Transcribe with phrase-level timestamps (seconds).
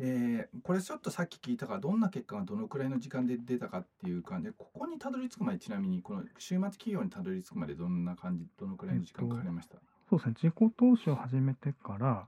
[0.00, 9.76] えーこれちょっとさっき聞いたからどんな結果がどのくらいの時間で出たかっていう感じでここにたどり着くまでちなみにこの週末企業にたどり着くまでどんな感じどのくらいの時間かかりました、
[10.08, 12.26] そうですね、自己投資を始めてから、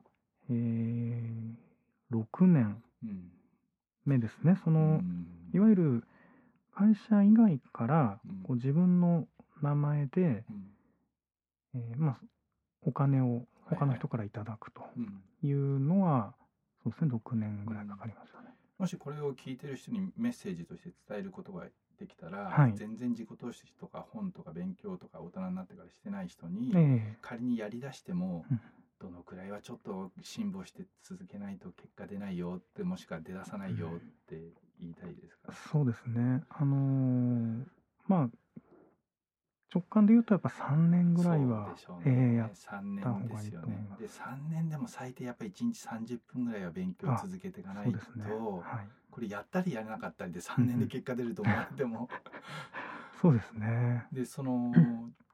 [0.50, 3.30] えー、6年うん
[4.04, 4.58] 目ですね。
[4.64, 5.26] その、うん。
[5.54, 6.04] いわゆる
[6.74, 8.42] 会社以外からうん。
[8.42, 9.26] こう自分の
[9.62, 10.44] 名前で、うん。
[11.74, 12.18] えーまあ、
[12.82, 13.78] お金をはい。
[13.78, 15.22] 他の人からいただくとうん。
[15.42, 16.34] いうのは、
[16.82, 18.54] そうですね、6年ぐらいかかりましたね。
[18.78, 21.66] もしこれを聞いてる人にメッセージとして伝えることが
[21.98, 22.72] できたら、はい。
[22.74, 28.60] 全然自己投資とか本とか勉強とか大人になってからしてない人に、え仮にやりだしても、うん。
[29.00, 36.42] どのくらいはちょっと辛抱して続けないと結果出ないよってもしくは出ださないよって言いたいですか、えそうですね。
[36.50, 37.64] あのー
[38.06, 38.30] まあ、
[39.72, 48.24] 直感で言うとやっぱ3年ぐらいはそうでしょうええね、やっ3た年方がいいと思いますで3年でも最低やっぱり1日30分ぐらいは勉強を続けていかないと、ね。
[48.24, 48.88] はい。
[49.10, 52.08] これやったりやらなかったりで3年で結果出ると思っても
[53.20, 54.06] そうですね。
[54.12, 54.72] でその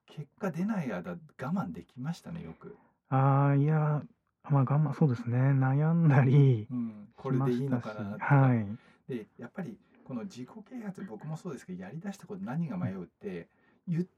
[0.06, 2.77] 結果出ない間我慢できましたねよく、
[3.10, 4.03] ああ、いや、
[4.48, 5.38] まあ我慢、そうですね。
[5.38, 8.66] 悩んだりうん、これでいいのかなはい。
[9.08, 13.48] でやっぱりこの自己啓発僕もそうですけどやりだしたこと何が迷うって
[13.86, 14.08] ゆ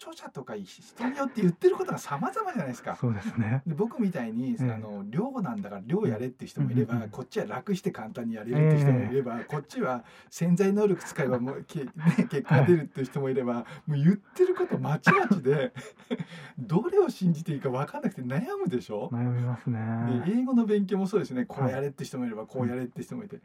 [0.00, 2.96] 著者とか人によって言ってることが様々じゃないですか。
[3.00, 3.62] そうですね。
[3.66, 11.90] で僕みたいに、ええあの量なんだから量やれって人もいれば、うんうんうんこっちは楽して簡単にやれるって人もいれば、こっちは潜在能力使えばもうけ、ね、
[12.30, 15.72] 結果が出るって人もいれば、もう言ってることまちまちで
[16.58, 20.22] どれを信じていいか分かんなくて悩むでしょ、悩みますね。
[20.26, 23.40] で英語の勉強もそうですねこうやれって人もいれば、こうやれって人もいて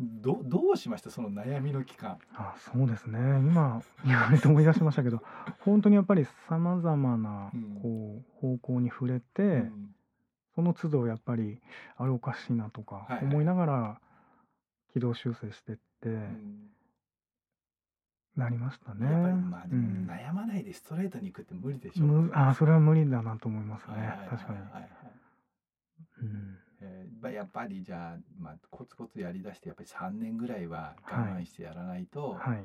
[0.00, 1.10] どどうしました？
[1.10, 2.18] その悩みの期間。
[2.34, 3.18] あ、そうですね。
[3.18, 5.22] 今言われて思い出しましたけど、
[5.60, 9.94] 本当にやっぱり様々なうんこう方向に触れて、うん
[10.54, 11.62] その都度やっぱり
[11.96, 14.00] あれおかしいなとかはいはい思いながら
[14.92, 16.68] 軌道修正してってうん
[18.36, 19.10] なりましたね。
[19.10, 22.04] やっぱりまあ悩まないでストレートに行くって無理でしょ。
[22.04, 24.28] むあ、それは無理だなと思いますねはいはいはい。
[24.28, 24.58] 確かに。
[24.58, 24.90] はいはい
[26.20, 32.64] うんえーまあやっぱりじゃあ、まあ、コツコツやりだしてやっぱり3年ぐらいは我慢してやらないとはい。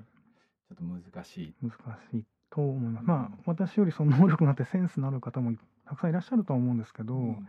[0.67, 1.53] ちょっと難しい。
[1.61, 1.71] 難
[2.11, 3.07] しいと思います。
[3.07, 5.53] まあ、私よりその能力があってセンスのある方も
[5.85, 7.47] たくさんいらっしゃるとは思うんですけど、うん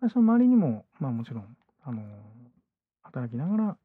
[0.00, 2.02] 私の周りにも、まあもちろん、あの、
[3.04, 3.76] 働きながら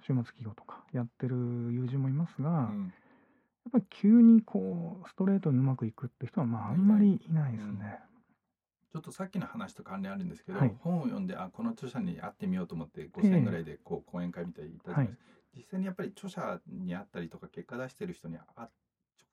[0.00, 1.36] 週末企業とかやってる
[1.72, 2.92] 友人もいますが、やうん
[3.68, 7.98] っぱり急にこう、ストレートにうまくいくって人は、まああんまりいないですね。
[8.94, 10.74] ちょっとさっきの話と関連あるんですけど、はい。
[10.84, 15.24] 本を読んであこの著者に会ってみようと思って5000円ぐらいでこう講演会みたいに行ったじゃないですか、
[15.56, 18.70] 実際にやっぱり著者に会ったりとか結果出してる人にあ直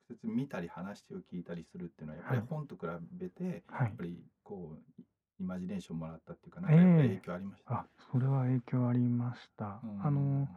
[0.08, 2.48] 接見たり話を聞いたりするっていうのはやっぱりはい。
[2.50, 3.86] 本と比べてはい。
[3.86, 4.02] やっぱ。
[4.02, 5.02] りこう
[5.38, 9.80] イマジネーションもらったっていうかええなんかやっぱり影響ありました、あ、それは影響ありました。
[9.84, 10.00] うん。
[10.02, 10.48] あの、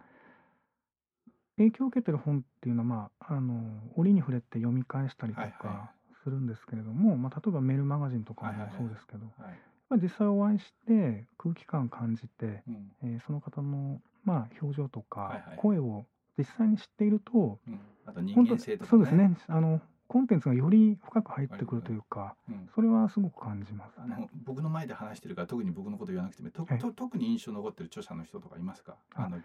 [1.57, 5.61] 影響を受けてる本っていうのは、まあ、あの、折に触れて読み返したりとはいはい。
[5.61, 5.91] か
[6.25, 9.59] するんですけれども、まあ、例えばメールマガジンとかもはいはいはいそうですけど、はい。
[9.87, 12.91] まあ、実際お会いして空気感感じて、うん。
[13.03, 15.57] えーその方の、まあ、表情とかはいはい。
[15.57, 16.05] 声を
[16.37, 19.37] 実際に知っていると、うん、あと人間性とか、そうですね。
[19.47, 22.69] あのコンテンツがより深く入ってくるというか、うん。
[22.75, 24.15] それはすごく感じますね。
[24.15, 28.97] あの僕の前で話してるから特に僕のこと言わなくてもとはいと特に印象に残ってる著者の人とかいますか？
[29.15, 29.41] ああのや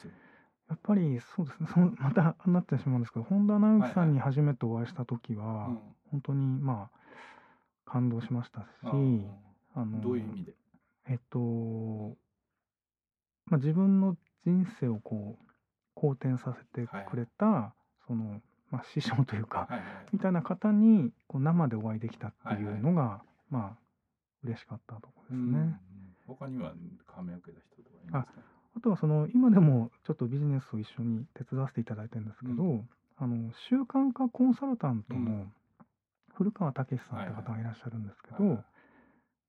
[0.74, 1.68] っぱりそうですね。
[1.72, 5.78] そのまたなってしまうんですけど本田直之さんには初めてお会いした時は、うん
[6.10, 10.54] 本当にまあ感動しましたしあのどういう意味で？
[11.08, 11.38] えっと、
[13.46, 14.16] まあ、自分の
[14.46, 15.44] 人生をこう
[15.94, 17.74] 好転させてくれた、
[18.06, 18.40] その、
[18.70, 19.82] まあ、師匠というか、はいはい。
[20.12, 22.74] みたいな方にこう生でお会いできたっていはいはい。
[22.74, 23.78] うのが、まあ
[24.44, 25.58] 嬉しかったところですね。
[25.58, 25.80] うん
[26.26, 26.72] 他には
[27.12, 28.34] 感銘を受けた人とかいますか？
[28.76, 32.84] あとはその今でもちょっとビジネスを一緒に手伝わせていただいてるんですけど、う
[33.18, 35.46] あの習慣化コンサルタントうの
[36.40, 38.64] 古川武さんって方がいらっしゃるんですけど、はいはい。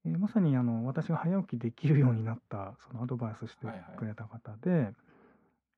[0.08, 4.94] えーまさにあの私が早起きできるようになったそのアドバイスしてくれた方で、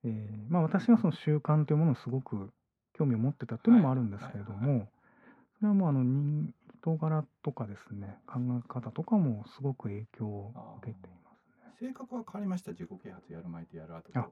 [0.03, 2.51] えーまあ、私がその習慣というものをすごく
[2.93, 4.89] 興味を持ってたっていうのもあるんですけれども、はいはい
[5.59, 11.87] それはもうあの人人柄とかですね考え方とかもすごく影響を受けていますね。
[11.87, 12.71] 性格は変わりました？
[12.71, 14.19] 自己啓発やる前とやる後と。
[14.19, 14.29] あ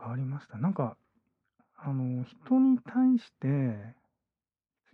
[0.00, 0.56] 変わりました。
[0.56, 0.96] なんか、
[1.76, 3.94] あの、人に対して、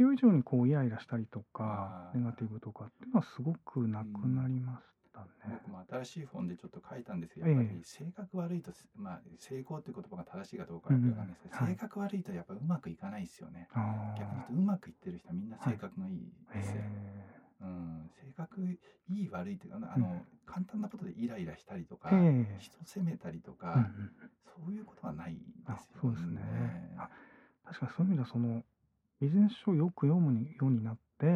[0.03, 5.61] 必要以上にこう、イライラしたりとか、ネガティブとかっていうのはすごくなくなりましたね。
[5.65, 7.47] 僕も新しい本でちょっと書いたんですよ。
[7.47, 11.75] やっぱりええ性格悪いと、まあ、成功って言葉が正しいかどうかは分かんないですけど、うんうんはい。
[11.75, 13.69] 性格悪いとやっぱうまくいかないですよね。
[13.75, 18.61] あ逆に言うとうまくいってる人はみんな性格がいいあ、ですよ、えうん、性格
[19.09, 24.11] いい悪いっていうかあの、うん、簡単なことでイライラしたりとか、えー、人責めたりとか、うんうん、
[24.67, 25.79] そういうことはないですよね。
[26.01, 26.97] そうですね。
[27.65, 28.65] 確かにそういう意味ではその
[29.23, 31.27] ビジネス書をよく読むようになって、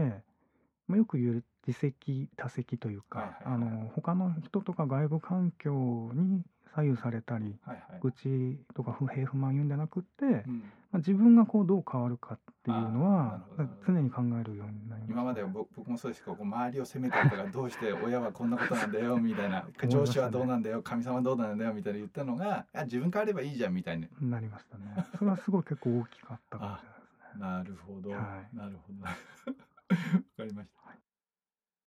[0.89, 6.43] まあ、よく言う自責多責というか、あの他の人とか外部環境に
[6.75, 10.59] 左右されたり、はいはい、愚痴とか不平不満言うんじゃなくって、うん、
[10.91, 13.41] まあ、自分がこうどう変わるかっていうのは
[13.87, 25.07] 常に考えるようになります、今まで僕もそうですけど周りを責めたりとかどうして親はこんなことなんだよみたいな 上司はどうなんだよ神様はどうなんだよみたいな言ったのがあ自分変わればいいじゃんみたいになりましたね。
[25.17, 26.96] それはすごい結構大きかった かもしれない
[27.39, 29.05] なるほど、はい、なるほど。
[29.05, 29.11] わ
[30.37, 31.06] かりました、はい